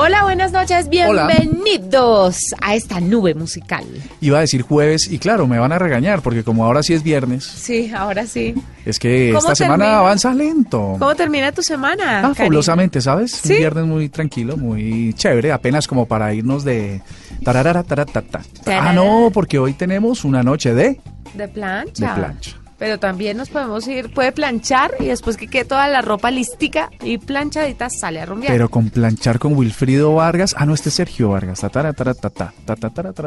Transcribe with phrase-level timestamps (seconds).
[0.00, 3.84] Hola, buenas noches, bienvenidos a esta nube musical.
[4.20, 7.02] Iba a decir jueves y claro, me van a regañar porque como ahora sí es
[7.02, 7.42] viernes.
[7.42, 8.54] Sí, ahora sí.
[8.86, 10.94] Es que esta semana avanza lento.
[11.00, 12.20] ¿Cómo termina tu semana?
[12.28, 13.44] Ah, fabulosamente, ¿sabes?
[13.44, 17.02] Un viernes muy tranquilo, muy chévere, apenas como para irnos de
[17.42, 18.42] tararara taratata.
[18.66, 21.00] Ah, no, porque hoy tenemos una noche de
[21.34, 22.06] de plancha.
[22.06, 22.56] De plancha.
[22.78, 26.90] Pero también nos podemos ir, puede planchar y después que quede toda la ropa listica
[27.02, 28.52] y planchadita sale a rumbear.
[28.52, 31.60] Pero con planchar con Wilfrido Vargas, ah no, este es Sergio Vargas.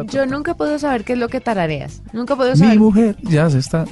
[0.08, 2.02] Yo nunca puedo saber qué es lo que tarareas.
[2.14, 2.74] Nunca puedo saber.
[2.74, 3.86] Mi mujer ya se está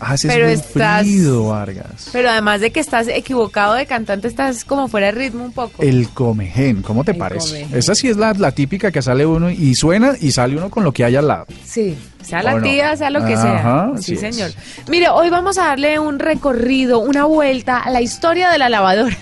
[0.00, 2.08] Ah, ese pero es Wilfrido Vargas.
[2.12, 5.82] Pero además de que estás equivocado de cantante, estás como fuera de ritmo un poco.
[5.82, 7.66] El comején, ¿cómo te parece?
[7.72, 10.84] Esa sí es la, la típica que sale uno y suena y sale uno con
[10.84, 11.46] lo que hay al lado.
[11.64, 11.96] Sí.
[12.24, 13.90] Sea la tía, sea lo que sea.
[14.00, 14.50] Sí, señor.
[14.88, 19.16] Mire, hoy vamos a darle un recorrido, una vuelta a la historia de la lavadora.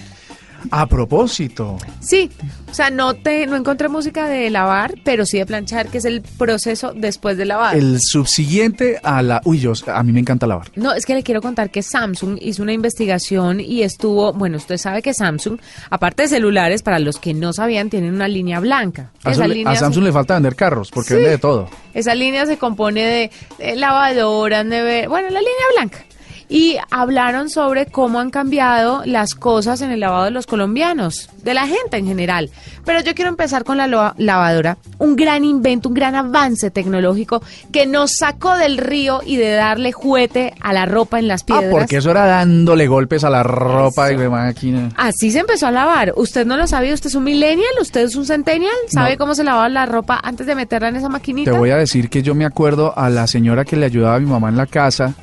[0.71, 1.77] A propósito.
[2.01, 2.31] Sí,
[2.73, 6.07] o sea, no te no encontré música de lavar, pero sí de planchar, que es
[6.07, 7.77] el proceso después de lavar.
[7.77, 9.43] El subsiguiente a la...
[9.45, 10.71] Uy, yo, a mí me encanta lavar.
[10.75, 14.33] No, es que le quiero contar que Samsung hizo una investigación y estuvo...
[14.33, 18.27] Bueno, usted sabe que Samsung, aparte de celulares, para los que no sabían, tienen una
[18.27, 19.11] línea blanca.
[19.23, 21.69] A, Samsung le falta vender carros, porque vende de todo.
[21.93, 25.07] Esa línea se compone de, de lavadoras, de...
[25.09, 26.07] Bueno, la línea blanca
[26.53, 31.55] y hablaron sobre cómo han cambiado las cosas en el lavado de los colombianos, de
[31.55, 32.51] la gente en general.
[32.85, 37.43] Pero yo quiero empezar con la lavadora, un gran invento, un gran avance tecnológico
[37.73, 41.69] que nos sacó del río y de darle juguete a la ropa en las piedras.
[41.69, 44.91] Ah, porque eso era dándole golpes a la ropa de máquina.
[44.99, 46.13] Así se empezó a lavar.
[46.17, 46.93] ¿Usted no lo sabía?
[46.93, 47.73] ¿Usted es un millennial?
[47.81, 48.75] ¿Usted es un centennial?
[48.89, 51.51] ¿Sabe cómo se lavaba la ropa antes de meterla en esa maquinita?
[51.51, 54.21] Te voy a decir que yo me acuerdo a la señora que le ayudaba a
[54.21, 55.15] mi mamá en la casa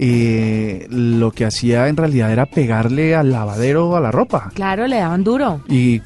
[0.00, 4.50] eh, lo que hacía en realidad era pegarle al lavadero a la ropa.
[4.54, 5.60] Claro, le daban duro.
[5.68, 5.98] Y,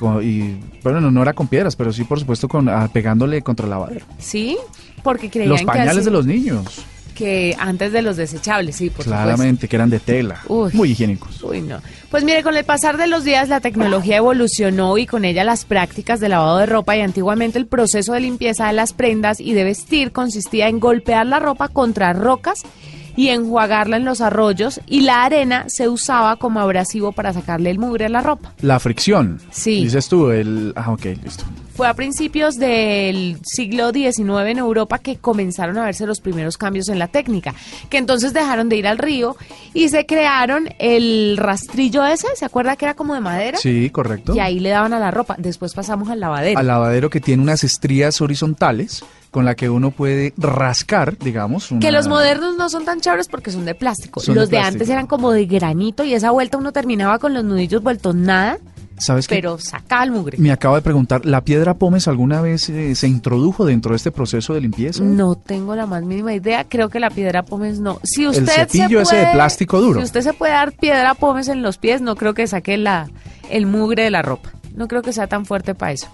[0.82, 4.06] bueno, no, era con piedras, pero sí, por supuesto, con, ah, pegándole contra el lavadero.
[4.18, 4.56] Sí,
[5.02, 6.84] porque creían Los pañales de los niños.
[7.14, 10.40] Que antes de los desechables, sí, por Claramente, que eran de tela.
[10.48, 11.42] muy higiénicos.
[11.42, 11.78] Uy, no.
[12.10, 15.66] Pues mire, con el pasar de los días la tecnología evolucionó y con ella las
[15.66, 19.52] prácticas de lavado de ropa y antiguamente el proceso de limpieza de las prendas y
[19.52, 22.62] de vestir consistía en golpear la ropa contra rocas
[23.16, 27.78] y enjuagarla en los arroyos y la arena se usaba como abrasivo para sacarle el
[27.78, 28.52] mugre a la ropa.
[28.60, 29.40] La fricción.
[29.50, 29.82] Sí.
[29.82, 30.72] Dices tú, el...
[30.76, 31.44] Ah, ok, listo.
[31.74, 36.88] Fue a principios del siglo XIX en Europa que comenzaron a verse los primeros cambios
[36.88, 37.54] en la técnica,
[37.88, 39.36] que entonces dejaron de ir al río
[39.72, 43.58] y se crearon el rastrillo ese, ¿se acuerda que era como de madera?
[43.58, 44.34] Sí, correcto.
[44.34, 45.36] Y ahí le daban a la ropa.
[45.38, 46.58] Después pasamos al lavadero.
[46.58, 51.70] Al lavadero que tiene unas estrías horizontales con la que uno puede rascar, digamos.
[51.80, 54.20] Que los modernos no son tan chéveres porque son de plástico.
[54.26, 57.82] los de, antes eran como de granito y esa vuelta uno terminaba con los nudillos
[57.82, 58.58] vueltos nada.
[59.02, 59.34] ¿Sabes qué?
[59.34, 60.38] Pero saca el mugre.
[60.38, 64.12] Me acabo de preguntar, ¿la piedra pómez alguna vez eh, se introdujo dentro de este
[64.12, 65.02] proceso de limpieza?
[65.02, 66.64] No tengo la más mínima idea.
[66.68, 67.98] Creo que la piedra pómez no.
[68.04, 70.00] Si usted el cepillo ese de plástico duro.
[70.00, 73.10] Si usted se puede dar piedra pómez en los pies, no creo que saque la,
[73.50, 74.52] el mugre de la ropa.
[74.76, 76.08] No creo que sea tan fuerte para eso.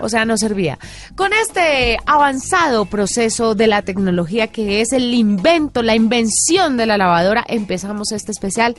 [0.00, 0.78] O sea, no servía.
[1.14, 6.98] Con este avanzado proceso de la tecnología que es el invento, la invención de la
[6.98, 8.74] lavadora, empezamos este especial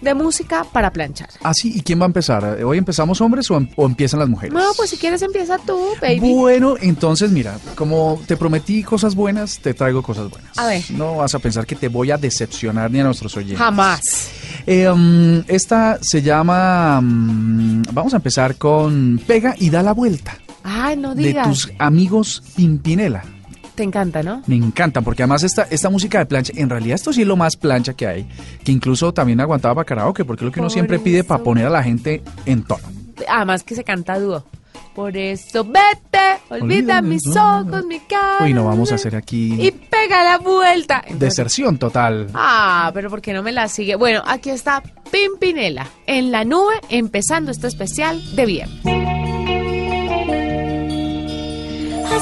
[0.00, 1.28] de música para planchar.
[1.42, 2.44] Ah, sí, ¿y quién va a empezar?
[2.64, 4.54] ¿Hoy empezamos hombres o, em-, empiezan las mujeres?
[4.54, 6.20] No, pues si quieres empieza tú, baby.
[6.20, 10.58] Bueno, entonces mira, como te prometí cosas buenas, te traigo cosas buenas.
[10.58, 10.82] A ver.
[10.90, 13.58] No vas a pensar que te voy a decepcionar ni a nuestros oyentes.
[13.58, 14.30] Jamás.
[14.66, 20.36] Eh, um, esta se llama, um, vamos a empezar con Pega y da la vuelta.
[20.62, 21.46] Ay, no digas.
[21.46, 23.24] De tus amigos Pimpinela.
[23.80, 24.42] Te encanta, ¿no?
[24.46, 27.34] Me encanta, porque además esta, esta música de plancha, en realidad esto sí es lo
[27.34, 28.28] más plancha que hay,
[28.62, 31.64] que incluso también aguantaba para karaoke, porque es lo que uno siempre pide para poner
[31.64, 32.86] a la gente en tono.
[33.26, 34.44] Además que se canta dúo.
[34.94, 38.44] Por eso vete, olvida, mis ojos, mi cara.
[38.44, 39.54] Uy, no vamos a hacer aquí.
[39.58, 41.02] Y pega la vuelta.
[41.14, 42.26] Deserción total.
[42.34, 43.96] Ah, pero ¿por qué no me la sigue?
[43.96, 49.39] Bueno, aquí está Pimpinela en la nube, empezando este especial de bien.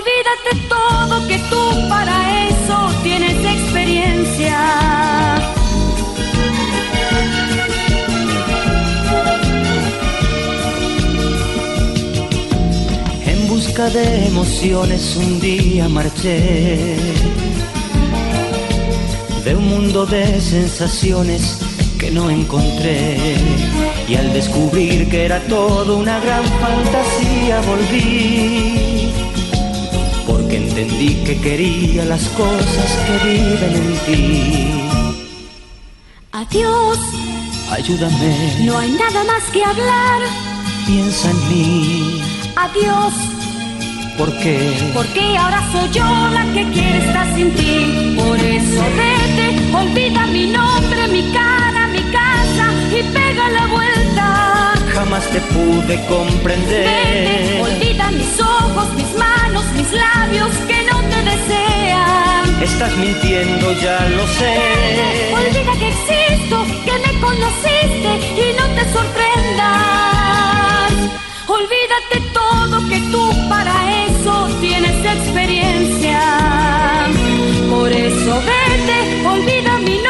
[0.00, 4.56] Olvídate todo que tú para eso tienes experiencia.
[13.26, 16.96] En busca de emociones un día marché.
[19.44, 21.58] De un mundo de sensaciones
[21.98, 23.36] que no encontré.
[24.08, 28.89] Y al descubrir que era todo una gran fantasía volví.
[30.50, 34.68] Porque entendí que quería las cosas que viven en ti.
[36.32, 36.98] Adiós,
[37.70, 40.20] Ayúdame, no hay nada más que hablar.
[40.88, 42.20] piensa en mí.
[42.56, 43.14] Adiós,
[44.18, 44.90] ¿Por qué?
[44.92, 48.16] porque ahora soy yo la que quiere estar sin ti.
[48.18, 53.89] Por eso vete, olvida mi nombre, mi cara, mi casa y pega la vuelta.
[55.00, 57.62] Jamás te pude Vete, comprender.
[57.62, 62.62] olvida mis ojos, mis manos, mis labios que no te desean.
[62.62, 64.56] Estás mintiendo, ya lo sé.
[65.40, 68.10] Olvida que existo, que me conociste
[68.44, 70.92] y no te sorprendas.
[71.48, 76.20] Olvídate todo que tú para eso tienes experiencia.
[77.70, 80.09] Por eso vete, olvida mi nombre,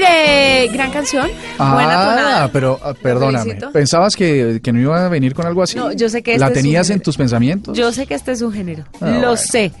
[0.00, 1.28] Mire, gran canción.
[1.58, 2.52] buena Ah, tonada.
[2.52, 3.58] pero ah, perdóname.
[3.72, 5.76] ¿Pensabas que, que no iba a venir con algo así?
[5.76, 7.76] No, yo sé que ¿La este es tenías en tus pensamientos?
[7.76, 9.36] Yo sé que este es un género, Ah, lo bueno.
[9.36, 9.72] sé.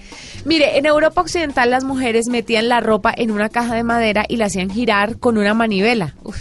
[0.44, 4.36] Mire, en Europa Occidental las mujeres metían la ropa en una caja de madera y
[4.36, 6.14] la hacían girar con una manivela.
[6.22, 6.36] Uf,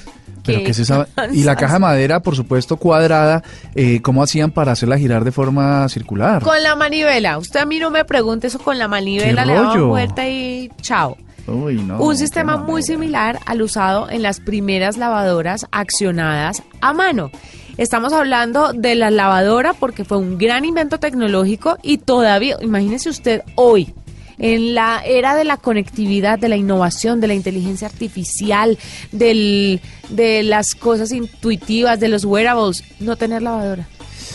[0.45, 1.07] Pero ¿qué es esa?
[1.33, 3.43] Y la caja de madera, por supuesto, cuadrada,
[3.75, 6.41] eh, ¿cómo hacían para hacerla girar de forma circular?
[6.41, 7.37] Con la manivela.
[7.37, 10.71] Usted a mí no me pregunte eso con la manivela, ¿Qué le daban vuelta y
[10.81, 11.17] chao.
[11.47, 17.31] Uy, no, un sistema muy similar al usado en las primeras lavadoras accionadas a mano.
[17.77, 23.41] Estamos hablando de la lavadora porque fue un gran invento tecnológico y todavía, imagínese usted
[23.55, 23.93] hoy,
[24.39, 28.77] en la era de la conectividad, de la innovación, de la inteligencia artificial,
[29.11, 29.79] del,
[30.09, 33.87] de las cosas intuitivas, de los wearables, no tener lavadora.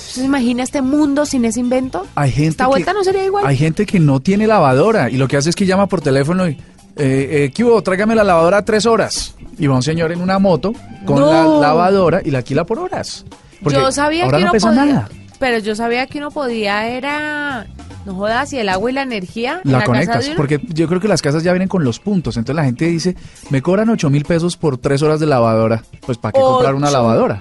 [0.08, 2.06] ¿Usted se imagina este mundo sin ese invento?
[2.17, 3.47] Hay gente Esta que- vuelta no sería igual.
[3.47, 6.49] Hay gente que no tiene lavadora y lo que hace es que llama por teléfono
[6.49, 6.58] y,
[6.97, 7.83] eh, eh, ¿qué hubo?
[7.83, 9.35] Tráigame la lavadora a tres horas.
[9.59, 10.73] Y va un señor en una moto
[11.05, 11.33] con No.
[11.61, 13.25] la lavadora y la alquila por horas.
[13.62, 15.09] Porque yo sabía ahora que no uno pesa podía, nada.
[15.39, 17.67] pero yo sabía que uno podía era
[18.05, 20.89] no jodas si el agua y la energía en La, casa conectas, de porque yo
[20.89, 22.37] creo que las casas ya vienen con los puntos.
[22.37, 23.15] Entonces la gente dice,
[23.51, 25.82] me cobran 8 mil pesos por tres horas de lavadora.
[26.05, 27.39] Pues ¿para qué comprar una lavadora?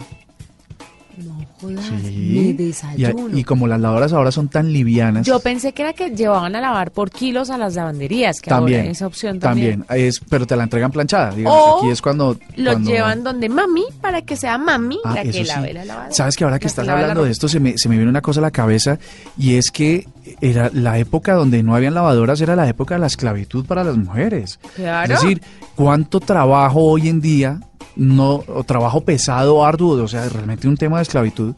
[1.69, 2.07] No jodas, Sí.
[2.07, 3.37] me Y, desayuno.
[3.37, 5.25] y como las lavadoras ahora son tan livianas.
[5.25, 8.79] yo pensé que era que llevaban a lavar por kilos a las lavanderías, que también,
[8.81, 9.85] ahora esa opción también.
[9.89, 11.31] es, pero te la entregan planchada.
[11.31, 15.15] Digamos, O aquí es cuando Lo cuando- llevan donde mami para que sea mami Ah,
[15.15, 15.45] la que eso sí.
[15.45, 16.13] lave la lavadora.
[16.13, 17.95] Sabes que ahora que la estás lave la hablando de esto se me, se me
[17.95, 18.97] viene una cosa a la cabeza
[19.37, 20.07] y es que
[20.39, 23.97] era la época donde no habían lavadoras era la época de la esclavitud para las
[23.97, 24.59] mujeres.
[24.75, 25.13] Claro.
[25.13, 25.41] Es decir,
[25.75, 27.59] cuánto trabajo hoy en día,
[27.95, 31.53] no o trabajo pesado, arduo, o sea, realmente un tema de esclavitud,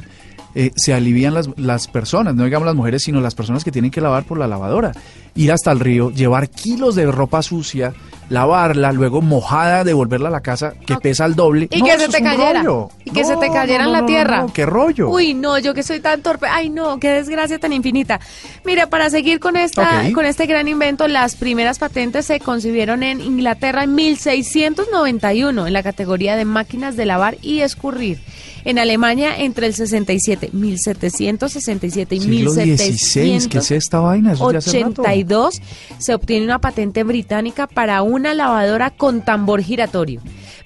[0.55, 3.91] eh, se alivian las, las personas, no digamos las mujeres, sino las personas que tienen
[3.91, 4.91] que lavar por la lavadora.
[5.35, 7.93] Ir hasta el río, llevar kilos de ropa sucia,
[8.29, 11.67] lavarla, luego mojada, devolverla a la casa, que pesa el doble.
[11.71, 12.63] Y No, que se te cayera.
[13.05, 14.45] Y que No, se te cayera no, en no, la tierra.
[14.53, 15.09] qué rollo.
[15.09, 16.47] Uy, no, yo que soy tan torpe.
[16.49, 18.19] Ay, no, qué desgracia tan infinita.
[18.65, 23.21] Mira, para seguir con esta con este gran invento, las primeras patentes se concibieron en
[23.21, 28.19] Inglaterra en 1691 en la categoría de máquinas de lavar y escurrir.
[28.65, 34.31] En Alemania entre el 67, 1767 y Siglo XVI, ¿qué es esta vaina?
[34.31, 35.01] Eso es de hace rato.
[35.23, 35.61] 82
[35.97, 40.21] se obtiene una patente británica para una lavadora con tambor giratorio.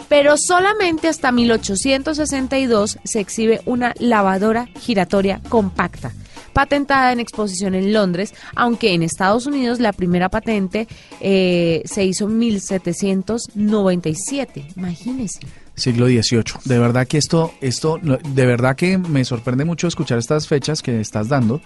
[0.09, 6.11] Pero solamente hasta 1862 se exhibe una lavadora giratoria compacta.
[6.53, 10.87] patentada en exposición en Londres, aunque en Estados Unidos la primera patente
[11.21, 14.65] eh, se hizo en 1797.
[14.75, 15.41] Imagínense.
[15.75, 16.43] Siglo XVIII.
[16.65, 20.99] De verdad que esto, esto, de verdad que me sorprende mucho escuchar estas fechas que
[20.99, 21.61] estás dando,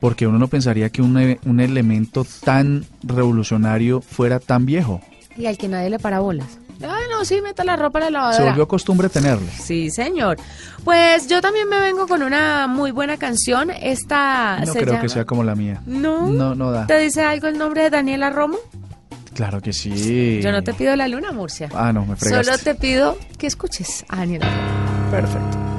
[0.00, 5.00] porque uno no pensaría que un, e- un elemento tan revolucionario fuera tan viejo.
[5.36, 6.58] Y al que nadie le para bolas.
[6.82, 8.44] Ah, no, sí, meta la ropa en la Se lavadora.
[8.46, 9.50] volvió costumbre tenerle.
[9.52, 10.38] Sí, señor.
[10.82, 13.70] Pues yo también me vengo con una muy buena canción.
[13.70, 15.82] Esta No se creo llama- que sea como la mía.
[15.84, 16.26] No.
[16.30, 16.86] No, no da.
[16.86, 18.56] ¿Te dice algo el nombre de Daniela Romo?
[19.34, 20.40] Claro que sí.
[20.42, 21.68] Yo no te pido la luna, Murcia.
[21.74, 22.44] Ah, no, me fregaste.
[22.44, 25.10] Solo te pido que escuches a Daniela Romo.
[25.10, 25.69] Perfecto.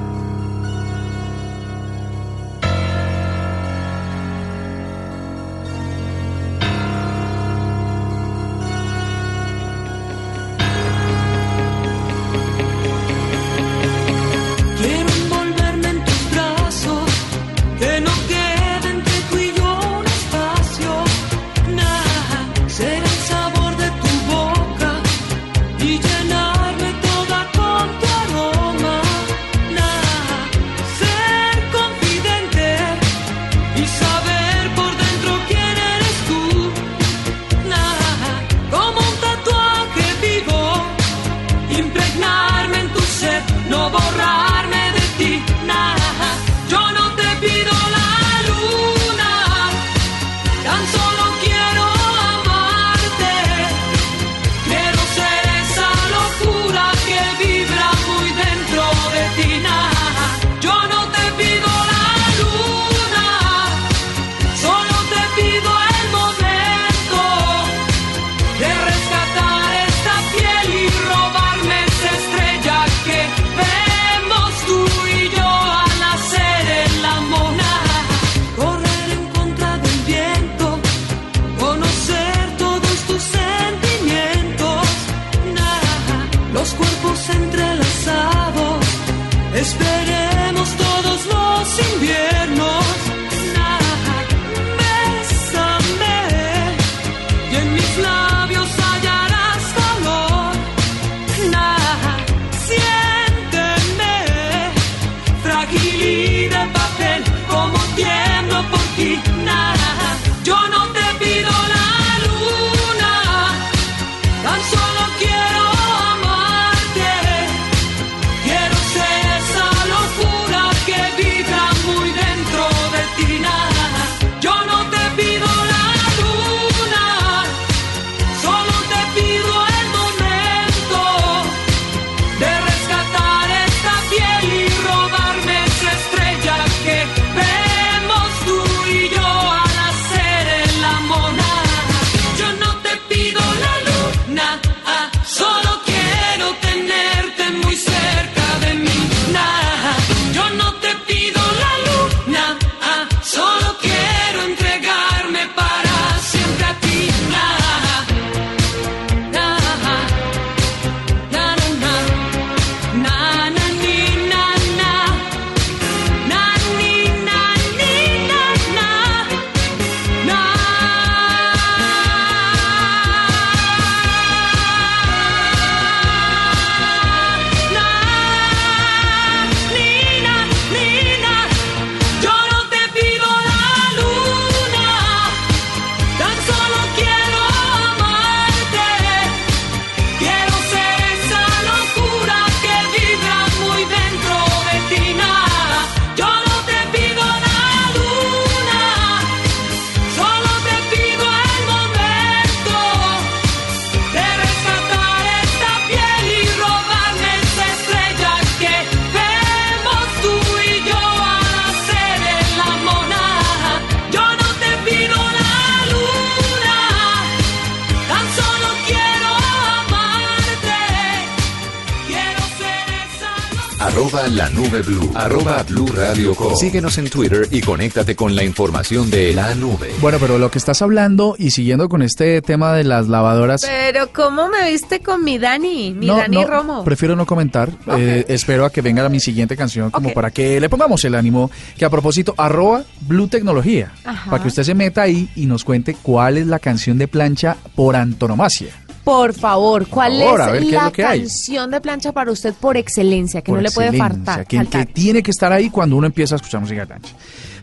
[224.12, 225.10] Arroba la nube blue.
[225.16, 226.54] Arroba blue radio com.
[226.58, 229.90] Síguenos en Twitter y conéctate con la información de la nube.
[230.02, 233.62] Bueno, pero lo que estás hablando y siguiendo con este tema de las lavadoras.
[233.62, 235.94] Pero ¿cómo me viste con mi Dani?
[235.94, 236.84] Mi no, Dani no, Romo.
[236.84, 237.70] prefiero no comentar.
[237.98, 241.50] Eh, espero a que venga mi siguiente canción como para que le pongamos el ánimo.
[241.78, 243.94] Que a propósito, arroba Blue Tecnología.
[244.04, 244.30] Ajá.
[244.30, 247.56] Para que usted se meta ahí y nos cuente cuál es la canción de plancha
[247.76, 248.81] por antonomasia.
[249.04, 251.20] Por favor, ¿cuál favor, a ver es la que hay.
[251.22, 253.42] canción de plancha para usted por excelencia?
[253.42, 254.48] Que Por no le puede excelencia, faltar.
[254.48, 257.14] que, que tiene que estar ahí cuando uno empieza a escuchar música de plancha.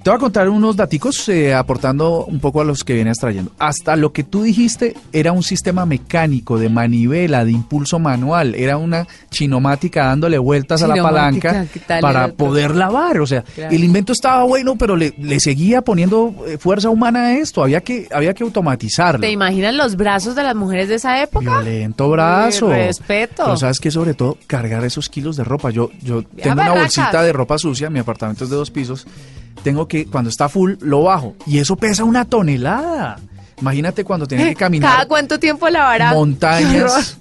[0.08, 3.52] Te voy a contar unos daticos eh, aportando un poco a los que vienes trayendo.
[3.58, 8.78] Hasta lo que tú dijiste era un sistema mecánico de manivela, de impulso manual, era
[8.78, 13.20] una chinomática dándole vueltas a la palanca ¿qué tal para poder lavar.
[13.20, 13.70] O sea, Claro.
[13.76, 17.62] el invento estaba bueno, pero le, le seguía poniendo eh, fuerza humana a esto.
[17.62, 19.20] Había que, había que automatizarlo.
[19.20, 21.60] ¿Te imaginas los brazos de las mujeres de esa época?
[21.60, 22.68] Violento brazo.
[22.68, 23.42] Mi respeto.
[23.44, 25.68] Pero sabes que sobre todo cargar esos kilos de ropa.
[25.68, 29.06] Yo, yo tengo una bolsita de ropa sucia, mi apartamento es de dos pisos.
[29.62, 31.34] Tengo que, cuando está full, lo bajo.
[31.46, 33.18] Y eso pesa una tonelada.
[33.60, 36.12] Imagínate cuando tienes que caminar ¿Cada cuánto tiempo lavará?
[36.12, 37.18] montañas,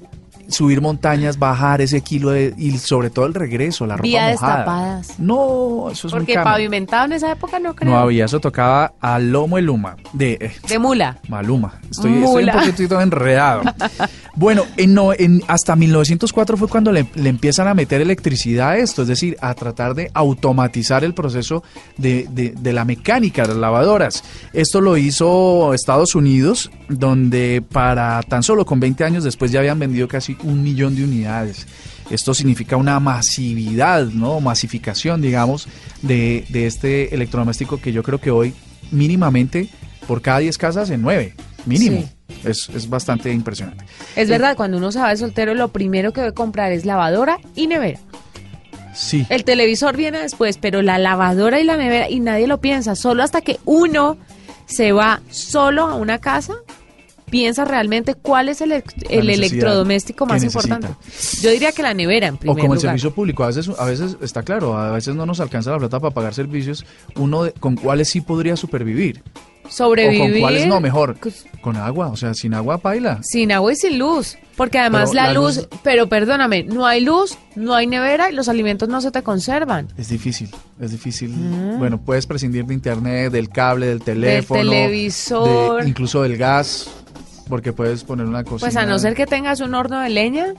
[0.47, 4.55] subir montañas, bajar ese kilo de, y sobre todo el regreso, la ropa Vías mojada.
[4.57, 5.19] destapadas.
[5.19, 7.91] No, eso es Porque pavimentado en esa época no creo.
[7.91, 9.95] No había, eso tocaba a lomo el luma.
[10.13, 11.17] De, eh, De mula.
[11.27, 11.79] Maluma.
[11.89, 13.63] Estoy, un poquitito enredado.
[14.35, 18.77] bueno, en no, en, hasta 1904 fue cuando le, le empiezan a meter electricidad a
[18.77, 21.63] esto, es decir, a tratar de automatizar el proceso
[21.97, 24.23] de, de- de la mecánica de las lavadoras.
[24.53, 29.79] Esto lo hizo Estados Unidos, donde para tan solo con 20 años después ya habían
[29.79, 31.67] vendido casi un millón de unidades.
[32.09, 34.39] Esto significa una masividad, ¿no?
[34.39, 35.67] Masificación, digamos,
[36.01, 38.53] de, de este electrodoméstico que yo creo que hoy
[38.91, 39.69] mínimamente
[40.07, 41.33] por cada 10 casas en 9,
[41.65, 42.09] mínimo.
[42.43, 43.85] Es, es bastante impresionante.
[44.15, 47.39] Es verdad, cuando uno se va de soltero, lo primero que debe comprar es lavadora
[47.55, 47.99] y nevera.
[48.93, 49.25] Sí.
[49.29, 53.23] El televisor viene después, pero la lavadora y la nevera, y nadie lo piensa, solo
[53.23, 54.17] hasta que uno
[54.65, 56.55] se va solo a una casa,
[57.29, 58.71] piensa realmente cuál es el,
[59.09, 60.87] el electrodoméstico más importante.
[61.41, 63.85] Yo diría que la nevera en O primer como el servicio público, a veces, a
[63.85, 67.51] veces está claro, a veces no nos alcanza la plata para pagar servicios, uno de-
[67.53, 69.23] con cuáles sí podría supervivir,
[69.69, 71.17] Sobrevivir o con cuáles no mejor,
[71.59, 73.19] con agua, o sea, sin agua paila.
[73.21, 74.37] sin agua y sin luz.
[74.55, 78.33] Porque además Pero la, luz, luz- pero perdóname, no hay luz, no hay nevera y
[78.33, 79.89] los alimentos no se te conservan.
[79.97, 81.31] Es difícil, es difícil.
[81.77, 85.83] Bueno, puedes prescindir de internet, del cable, del teléfono, televisor.
[85.83, 86.89] de- incluso del gas,
[87.47, 88.69] porque puedes poner una cocina.
[88.69, 90.53] Pues a no ser que tengas un horno de leña,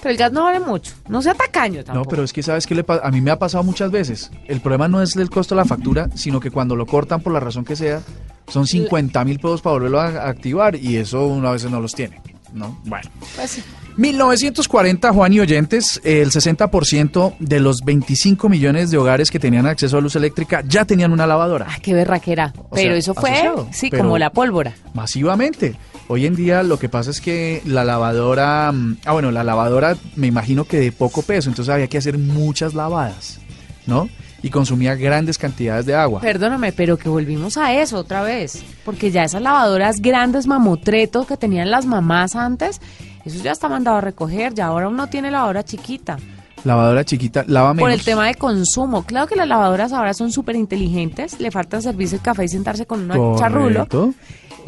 [0.00, 0.94] pero el gas no vale mucho.
[1.08, 2.04] No sea tacaño tampoco.
[2.04, 4.30] No, pero es que sabes que a mí me ha pasado muchas veces.
[4.46, 7.32] El problema no es el costo de la factura, sino que cuando lo cortan por
[7.32, 8.00] la razón que sea,
[8.48, 11.80] son 50 mil pesos para volverlo a a activar y eso uno a veces no
[11.80, 12.20] los tiene.
[12.52, 12.78] ¿no?
[12.84, 13.08] Bueno.
[13.36, 13.62] Pues sí.
[13.98, 19.98] 1940, Juan y oyentes, el 60% de los 25 millones de hogares que tenían acceso
[19.98, 21.66] a luz eléctrica ya tenían una lavadora.
[21.68, 22.52] Ah, qué berraquera.
[22.56, 24.72] O pero sea, eso fue, asociado, sí, pero- como la pólvora.
[24.94, 25.74] Masivamente.
[26.06, 29.96] Hoy en día lo que pasa es que la lavadora, mm, ah bueno, la lavadora
[30.14, 33.40] me imagino que de poco peso, entonces había que hacer muchas lavadas,
[33.84, 34.08] ¿no?
[34.40, 36.20] Y consumía grandes cantidades de agua.
[36.20, 38.62] Perdóname, pero que volvimos a eso otra vez.
[38.84, 42.80] Porque ya esas lavadoras grandes mamotretos que tenían las mamás antes,
[43.28, 44.54] eso ya está mandado a recoger.
[44.54, 46.18] Ya ahora uno tiene lavadora chiquita.
[46.64, 47.84] Lavadora chiquita, lava menos.
[47.84, 49.04] Por el tema de consumo.
[49.04, 51.40] Claro que las lavadoras ahora son súper inteligentes.
[51.40, 53.86] Le falta servirse el café y sentarse con un charrulo.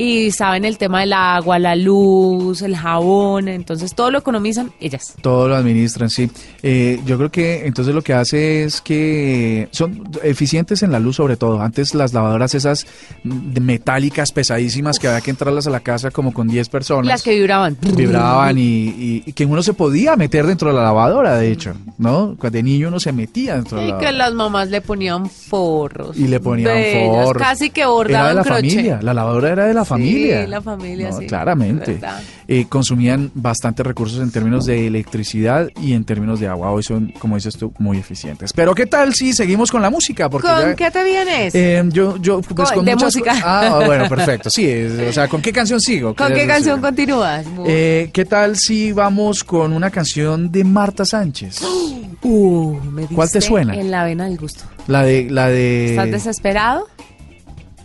[0.02, 3.48] Y saben el tema del agua, la luz, el jabón.
[3.48, 5.14] Entonces todo lo economizan ellas.
[5.20, 6.30] Todo lo administran, sí.
[6.62, 11.16] Eh, yo creo que entonces lo que hace es que son eficientes en la luz
[11.16, 11.60] sobre todo.
[11.60, 12.86] Antes las lavadoras esas
[13.24, 17.06] metálicas pesadísimas que había que entrarlas a la casa como con 10 personas.
[17.06, 17.76] Las que vibraban.
[17.80, 21.74] vibraban y, y- y que uno se podía meter dentro de la lavadora, de hecho,
[21.98, 22.36] ¿no?
[22.50, 24.26] De niño uno se metía dentro de Y la que lavadora.
[24.26, 26.16] las mamás le ponían forros.
[26.16, 26.76] Y le ponían
[27.12, 27.42] forros.
[27.42, 28.70] Casi que Era de bordaban la crochet.
[28.70, 30.46] familia, la lavadora era de la familia.
[30.46, 32.00] la familia, No, sí, Claramente.
[32.48, 36.70] Eh, consumían bastantes recursos en términos de electricidad y en términos de agua.
[36.72, 38.52] Hoy son, como dices tú, muy eficientes.
[38.52, 40.28] Pero ¿qué tal si seguimos con la música?
[40.28, 41.54] Porque ¿Con ya- qué te vienes?
[41.54, 43.34] Eh, yo, yo, pues, Con- con de muchas música.
[43.44, 44.50] Ah, bueno, perfecto.
[44.50, 46.14] Sí, es- o sea, ¿con qué canción sigo?
[46.14, 47.44] ¿Con qué canción continúas?
[47.66, 51.60] Eh, ¿Qué tal si vamos con una canción de Marta Sánchez?
[52.22, 53.74] Uh, me ¿Cuál te suena?
[53.74, 54.64] En la vena del gusto.
[54.88, 55.90] La de, la de.
[55.92, 56.86] ¿Estás desesperado?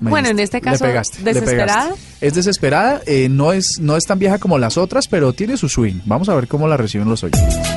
[0.05, 1.93] Me Bueno, en este caso, pegaste, ¿desesperada?
[2.21, 5.67] Es desesperada, eh, no es, no es tan vieja como las otras, pero tiene su
[5.67, 5.99] swing.
[6.05, 7.74] Vamos a ver cómo la reciben los oyentes.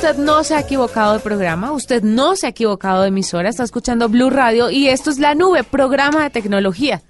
[0.00, 3.64] Usted no se ha equivocado de programa, usted no se ha equivocado de emisora, está
[3.64, 7.02] escuchando Blue Radio y esto es La Nube, programa de tecnología.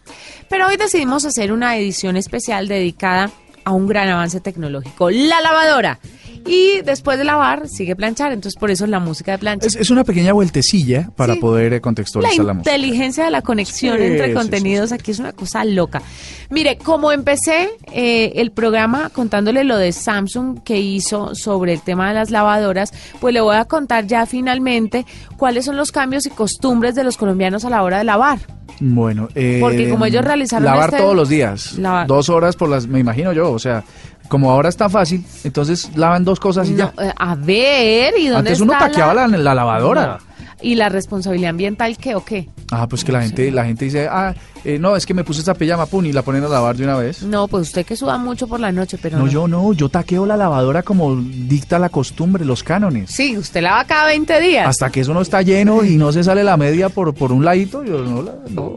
[0.48, 3.30] Pero hoy decidimos hacer una edición especial dedicada
[3.64, 6.00] a un gran avance tecnológico, la lavadora.
[6.46, 9.66] Y después de lavar, sigue planchar, entonces por eso la música de plancha.
[9.66, 11.40] Es, es una pequeña vueltecilla para Sí.
[11.40, 12.70] poder eh, la contextualizar la, música.
[12.74, 16.02] inteligencia de la conexión Sí, entre sí, contenidos aquí es una cosa loca.
[16.48, 22.08] Mire, como empecé eh, el programa contándole lo de Samsung que hizo sobre el tema
[22.08, 25.04] de las lavadoras, pues le voy a contar ya finalmente
[25.36, 28.38] cuáles son los cambios y costumbres de los colombianos a la hora de lavar.
[28.82, 32.06] Bueno, eh, Porque como ellos realizaron lavar este- todos los días, Lavar.
[32.06, 33.84] dos horas por las, me imagino yo, o sea,
[34.30, 37.08] como ahora está fácil, entonces lavan dos cosas y No, ya.
[37.08, 40.06] eh, a ver, ¿y dónde Antes uno está taqueaba la, la lavadora.
[40.06, 40.29] No.
[40.62, 42.48] ¿Y la responsabilidad ambiental qué o qué?
[42.70, 45.40] Ah, pues que la gente, la gente dice, ah, eh, no, es que me puse
[45.40, 47.22] esta pijama, pum, y la ponen a lavar de una vez.
[47.22, 50.26] No, pues usted que suda mucho por la noche, pero No, yo no, yo taqueo
[50.26, 53.10] la lavadora como dicta la costumbre, los cánones.
[53.10, 54.66] Sí, usted lava cada 20 días.
[54.68, 57.44] Hasta que eso no está lleno y no se sale la media por, por un
[57.44, 58.34] ladito, yo no la...
[58.50, 58.74] No.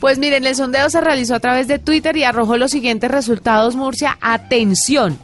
[0.00, 3.76] Pues miren, el sondeo se realizó a través de Twitter y arrojó los siguientes resultados,
[3.76, 4.18] Murcia.
[4.20, 5.18] Atención.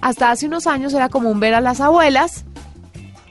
[0.00, 2.44] Hasta hace unos años era común ver a las abuelas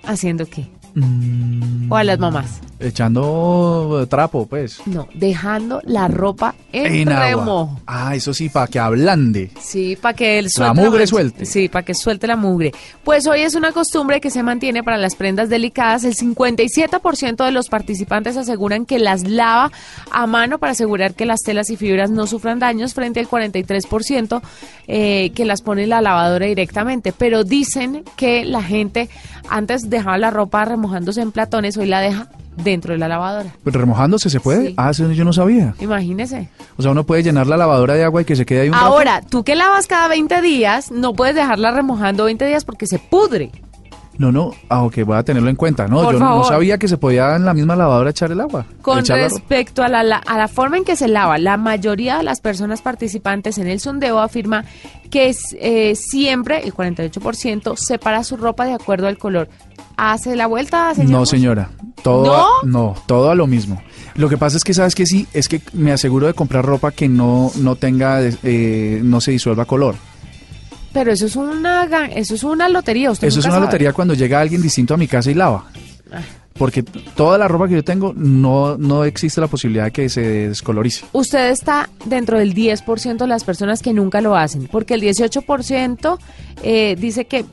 [0.04, 0.68] haciendo qué.
[1.00, 2.60] Mm, O a las mamás.
[2.80, 4.80] echando trapo, pues.
[4.88, 7.26] No, dejando la ropa en, En agua.
[7.30, 7.80] remojo.
[7.88, 9.52] Ah, eso sí, para que ablande.
[9.60, 11.08] Sí, para que el La suelte mugre mancha.
[11.08, 11.46] suelte.
[11.46, 12.72] Sí, para que suelte la mugre.
[13.04, 16.04] Pues hoy es una costumbre que se mantiene para las prendas delicadas.
[16.04, 19.72] El 57% de los participantes aseguran que las lava
[20.12, 24.42] a mano para asegurar que las telas y fibras no sufran daños frente al 43%
[24.88, 27.12] eh, que las pone en la lavadora directamente.
[27.14, 29.10] Pero dicen que la gente
[29.50, 33.54] antes dejaba la ropa remojándose en platones, hoy la deja dentro de la lavadora.
[33.64, 34.68] Pues remojándose se puede.
[34.70, 34.74] Sí.
[34.78, 35.74] Ah, eso yo no sabía.
[35.80, 36.50] Imagínese.
[36.78, 38.74] O sea, uno puede llenar la lavadora de agua y que se quede ahí un
[38.76, 38.86] rato.
[38.86, 43.00] Ahora, tú que lavas cada 20 días, no puedes dejarla remojando 20 días porque se
[43.00, 43.52] pudre.
[44.18, 45.88] No, no, ah, ok, voy a tenerlo en cuenta.
[45.88, 46.48] No, Por yo no- no favor.
[46.48, 48.66] sabía que se podía en la misma lavadora echar el agua.
[48.82, 52.24] Con respecto a la, la- a la forma en que se lava, la mayoría de
[52.24, 54.66] las personas participantes en el sondeo afirma
[55.12, 59.50] que es, eh, siempre, el 48%, separa su ropa de acuerdo al color.
[59.98, 60.94] ¿Hace la vuelta?
[61.08, 61.72] No, señora.
[62.04, 62.34] Todo ¿No?
[62.36, 63.82] A, no, todo a lo mismo.
[64.16, 66.92] Lo que pasa es que, ¿sabes que Sí, es que me aseguro de comprar ropa
[66.92, 69.96] que no, no tenga, eh, no se disuelva color.
[70.94, 73.12] Pero eso es una, eso es una lotería.
[73.12, 73.66] Usted Eso es una sabe.
[73.66, 75.66] lotería cuando llega alguien distinto a mi casa y lava.
[76.12, 76.22] Ah.
[76.58, 80.50] Porque toda la ropa que yo tengo no, no existe la posibilidad de que se
[80.50, 81.06] descolorice.
[81.14, 86.18] Usted está dentro del 10% de las personas que nunca lo hacen, porque el 18%
[86.64, 87.46] eh, dice que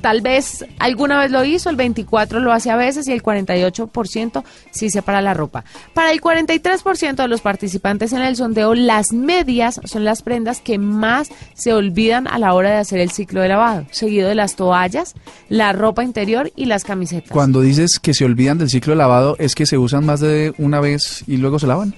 [0.00, 4.42] tal vez alguna vez lo hizo, el 24 lo hace a veces y el 48%
[4.70, 5.64] sí separa la ropa.
[5.94, 10.78] Para el 43% de los participantes en el sondeo, las medias son las prendas que
[10.78, 14.56] más se olvidan a la hora de hacer el ciclo de lavado, seguido de las
[14.56, 15.14] toallas,
[15.48, 17.30] la ropa interior y las camisetas.
[17.30, 20.52] Cuando dices que se olvidan del ciclo de lavado, ¿es que se usan más de
[20.58, 21.94] una vez y luego se lavan?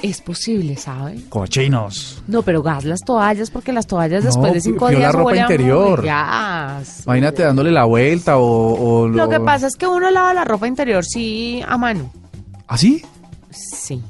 [0.00, 1.20] Es posible, ¿sabe?
[1.28, 2.22] Cochinos.
[2.28, 5.14] No, pero gas las toallas porque las toallas No, después de cinco vio la días
[5.14, 6.04] ropa interior.
[6.04, 7.02] gas.
[7.04, 9.02] Imagínate dándole la vuelta o...
[9.02, 12.12] o Lo que pasa es que uno lava la ropa interior sí a mano.
[12.68, 13.02] ¿Así?
[13.50, 14.00] Sí.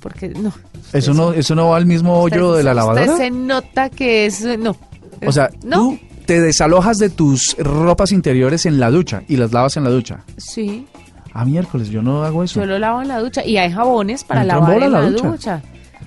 [0.00, 0.52] Porque no.
[0.92, 3.04] ¿Eso no, ¿Eso no va al mismo hoyo Usted- de la lavadora?
[3.12, 4.76] Usted se nota que es no.
[5.24, 5.76] O sea, no.
[5.76, 9.90] tú te desalojas de tus ropas interiores en la ducha y las lavas en la
[9.90, 10.24] ducha.
[10.36, 10.86] Sí,
[11.34, 12.60] Ah, miércoles, yo no hago eso.
[12.60, 15.00] yo lo lavo en la ducha y hay jabones para ¿Entró en lavar en la
[15.00, 15.28] la ducha?
[15.28, 15.62] ducha.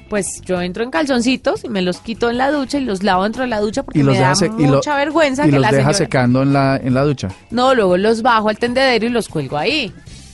[0.10, 3.24] Pues yo entro en calzoncitos y me los quito en la ducha y los lavo
[3.24, 5.50] dentro de la ducha porque y los me da se- y lo- mucha vergüenza y
[5.50, 7.30] que los la señora- secando en la, en la ducha.
[7.50, 9.92] No, luego los bajo al tendedero y los cuelgo ahí.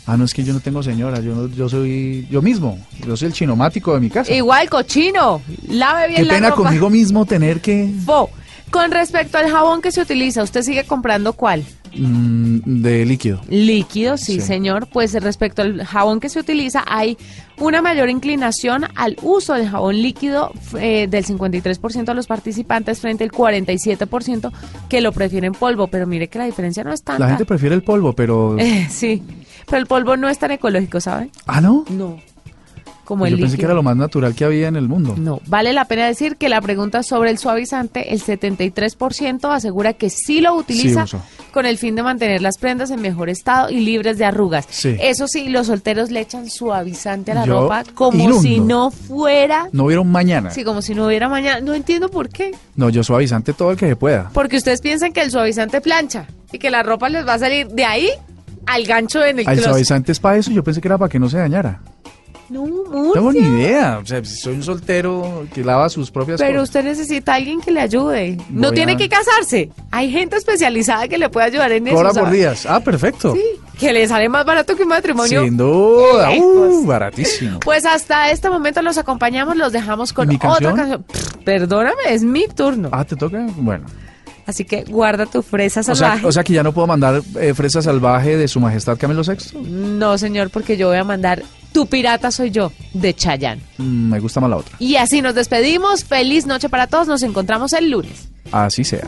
[0.07, 2.77] Ah, no, es que yo no tengo señora, yo, no- yo soy yo mismo,
[3.07, 4.33] yo soy el chinomático de mi casa.
[4.33, 5.41] Igual, cochino.
[5.69, 6.63] Lave bien Qué la pena ropa.
[6.63, 7.89] conmigo mismo tener que...
[8.03, 8.29] Bo,
[8.71, 11.63] Con respecto al jabón que se utiliza, ¿usted sigue comprando cuál?
[11.95, 13.41] Mm, de líquido.
[13.49, 14.41] Líquido, sí, Sí.
[14.41, 14.87] señor.
[14.87, 17.17] Pues respecto al jabón que se utiliza, hay
[17.57, 23.23] una mayor inclinación al uso del jabón líquido eh, del 53% de los participantes frente
[23.23, 24.51] al 47%
[24.89, 25.87] que lo prefieren polvo.
[25.87, 27.19] Pero mire que la diferencia no es tanta.
[27.23, 28.57] La gente prefiere el polvo, pero...
[28.57, 29.21] Eh, sí,
[29.67, 31.29] pero el polvo no es tan ecológico, ¿sabe?
[31.45, 31.85] Ah, ¿no?
[31.89, 32.17] No.
[33.11, 35.15] Como Yo pensé que era lo más natural que había en el mundo.
[35.17, 40.09] No, vale la pena decir que la pregunta sobre el suavizante, el 73% asegura que
[40.09, 41.05] sí lo utiliza
[41.51, 44.65] con el fin de mantener las prendas en mejor estado y libres de arrugas.
[44.69, 44.95] Sí.
[45.01, 48.41] Eso sí, los solteros le echan suavizante a la Yo ropa como inundo.
[48.41, 50.51] si no fuera, No hubiera un mañana.
[50.51, 51.59] sí, como si no hubiera mañana.
[51.59, 52.51] No entiendo por qué.
[52.77, 54.29] No, yo suavizante todo el que se pueda.
[54.33, 57.67] Porque ustedes piensan que el suavizante plancha y que la ropa les va a salir
[57.67, 58.09] de ahí
[58.67, 59.63] al gancho en el El closet.
[59.65, 61.81] suavizante es para eso, yo pensé que era para que no se dañara.
[62.51, 63.99] No, No tengo ni idea.
[64.03, 66.69] O sea, si soy un soltero que lava sus propias Pero cosas.
[66.69, 68.37] usted necesita a alguien que le ayude.
[68.49, 69.69] No tiene que casarse.
[69.91, 71.95] Hay gente especializada que le puede ayudar en eso.
[71.95, 72.65] Cobra por días.
[72.65, 73.33] Ah, perfecto.
[73.33, 73.41] Sí,
[73.79, 75.43] que le sale más barato que un matrimonio.
[75.43, 76.29] Sin duda.
[76.31, 77.59] Uh, baratísimo.
[77.63, 80.73] Pues hasta este momento los acompañamos, los dejamos con ¿Mi canción?
[80.73, 81.03] otra canción.
[81.03, 82.89] Pff, perdóname, es mi turno.
[82.91, 83.47] Ah, ¿te toca?
[83.55, 83.85] Bueno.
[84.51, 86.25] Así que guarda tu fresa O sea, salvaje.
[86.27, 89.57] o sea que ya no puedo mandar eh, fresa salvaje de su majestad Camilo VI.
[89.69, 91.41] No, señor, porque yo voy a mandar
[91.73, 93.61] Tu pirata soy yo, de Chayanne.
[93.77, 94.75] Mm, me gusta más la otra.
[94.77, 96.03] Y así nos despedimos.
[96.03, 97.07] Feliz noche para todos.
[97.07, 98.27] Nos encontramos el lunes.
[98.51, 99.07] Así sea.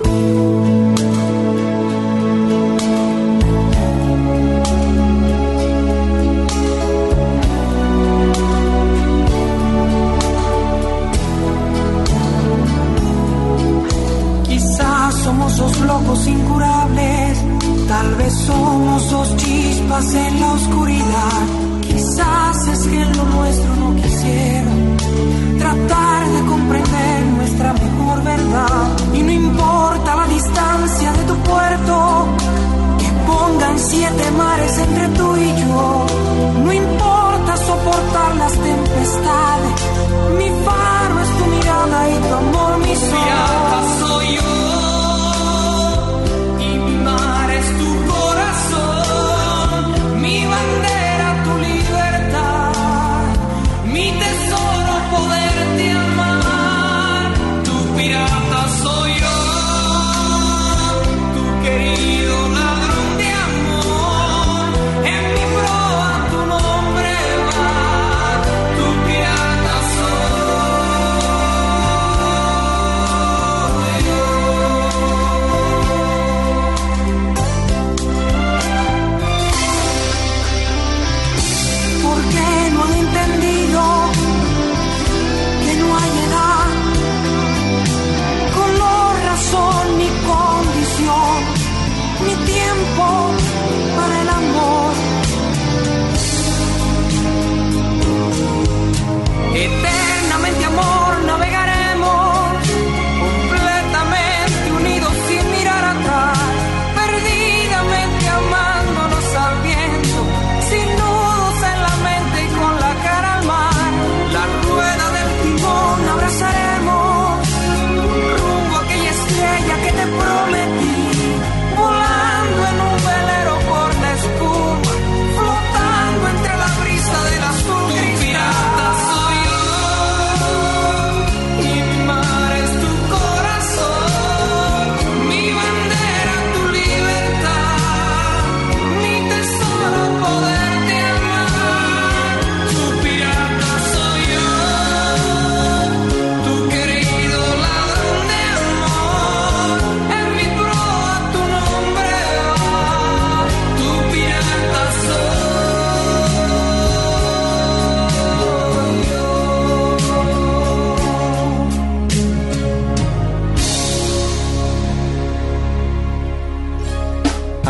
[20.02, 21.42] En la oscuridad.
[21.82, 24.72] Quizás es que lo nuestro no quisiera
[25.60, 28.88] tratar de comprender nuestra mejor verdad.
[29.14, 32.26] Y no importa la distancia de tu puerto,
[32.98, 36.06] que pongan siete mares entre tú y yo.
[36.64, 39.74] No importa soportar las tempestades,
[40.40, 44.53] mi faro es tu mirada y tu amor mi sol.